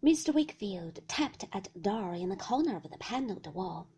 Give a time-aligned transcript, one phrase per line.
[0.00, 0.32] Mr.
[0.32, 3.88] Wickfield tapped at a door in the corner of the panelled wall,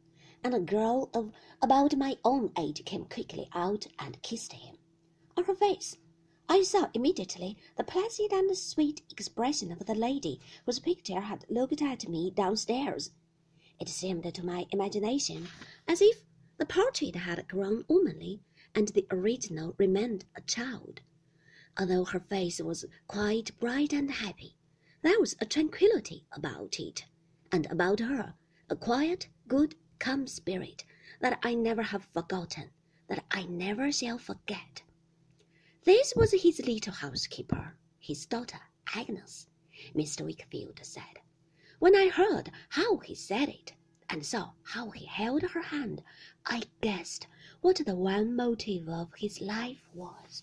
[0.43, 1.31] and a girl of
[1.61, 4.79] about my own age came quickly out and kissed him.
[5.37, 5.99] On her face,
[6.49, 11.83] I saw immediately the placid and sweet expression of the lady whose picture had looked
[11.83, 13.11] at me downstairs.
[13.79, 15.49] It seemed to my imagination
[15.87, 16.25] as if
[16.57, 18.41] the portrait had grown womanly
[18.75, 21.03] and the original remained a child.
[21.79, 24.57] Although her face was quite bright and happy,
[25.03, 27.05] there was a tranquillity about it,
[27.51, 28.35] and about her,
[28.69, 30.85] a quiet, good, calm spirit
[31.21, 32.71] that I never have forgotten,
[33.09, 34.83] that I never shall forget.
[35.85, 38.61] This was his little housekeeper, his daughter
[38.95, 39.47] Agnes,
[39.95, 40.25] Mr.
[40.25, 41.21] Wickfield said.
[41.79, 43.73] When I heard how he said it,
[44.11, 46.03] and saw how he held her hand,
[46.45, 47.27] I guessed
[47.61, 50.43] what the one motive of his life was.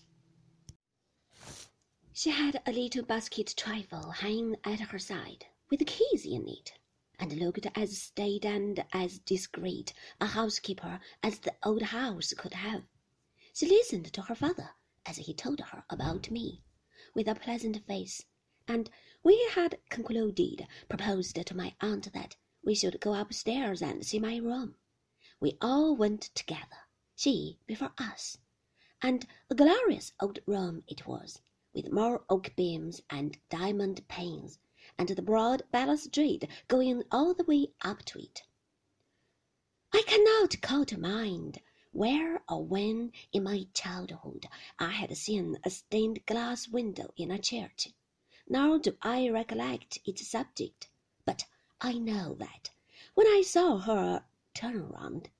[2.20, 6.72] She had a little basket trifle hanging at her side, with keys in it,
[7.16, 12.82] and looked as staid and as discreet a housekeeper as the old house could have.
[13.52, 14.70] She listened to her father
[15.06, 16.64] as he told her about me,
[17.14, 18.24] with a pleasant face,
[18.66, 18.90] and
[19.22, 24.38] he had concluded, proposed to my aunt that we should go upstairs and see my
[24.38, 24.74] room.
[25.38, 28.38] We all went together, she before us,
[29.00, 31.42] and a glorious old room it was
[31.74, 34.58] with more oak beams and diamond panes,
[34.96, 38.42] and the broad balustrade going all the way up to it.
[39.92, 41.60] I cannot call to mind
[41.92, 44.46] where or when in my childhood
[44.78, 47.88] I had seen a stained glass window in a church,
[48.48, 50.88] nor do I recollect its subject,
[51.24, 51.44] but
[51.80, 52.70] I know that
[53.14, 54.24] when I saw her
[54.54, 55.30] turn round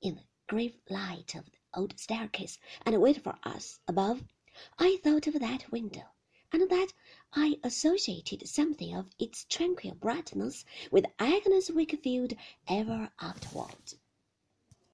[0.00, 4.22] in the grave light of the old staircase and wait for us above,
[4.80, 6.02] I thought of that window,
[6.52, 6.88] and that
[7.32, 13.94] I associated something of its tranquil brightness with Agnes Wickfield ever afterwards.